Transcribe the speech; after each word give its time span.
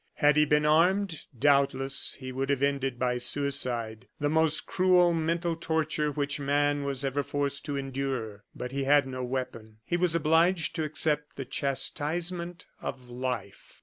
Had 0.15 0.35
he 0.35 0.45
been 0.45 0.65
armed, 0.65 1.27
doubtless, 1.37 2.15
he 2.19 2.31
would 2.31 2.49
have 2.49 2.63
ended 2.63 2.97
by 2.97 3.19
suicide, 3.19 4.07
the 4.19 4.31
most 4.31 4.65
cruel 4.65 5.13
mental 5.13 5.55
torture 5.55 6.11
which 6.11 6.39
man 6.39 6.83
was 6.83 7.05
ever 7.05 7.21
forced 7.21 7.65
to 7.65 7.77
endure 7.77 8.43
but 8.55 8.71
he 8.71 8.85
had 8.85 9.05
no 9.05 9.23
weapon. 9.23 9.77
He 9.85 9.97
was 9.97 10.15
obliged 10.15 10.73
to 10.77 10.83
accept 10.83 11.35
the 11.35 11.45
chastisement 11.45 12.65
of 12.81 13.11
life. 13.11 13.79